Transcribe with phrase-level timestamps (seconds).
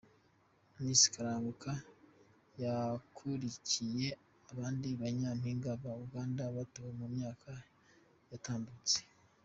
[0.81, 1.71] Miss Kalanguka
[2.63, 4.07] yakurikiye
[4.51, 7.51] abandi ba Nyampinga ba Uganda batowe mu myaka
[8.31, 8.97] yatambutse:.